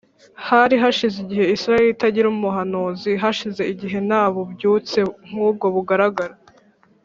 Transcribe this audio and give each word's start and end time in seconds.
Hari 0.49 0.75
hashize 0.83 1.15
igihe 1.23 1.43
Isiraheli 1.55 1.91
itagira 1.95 2.27
umuhanuzi, 2.29 3.11
hashize 3.23 3.61
igihe 3.73 3.97
nta 4.07 4.23
bubyutse 4.33 4.99
nk’ubwo 5.27 5.65
bugaragara. 5.75 6.35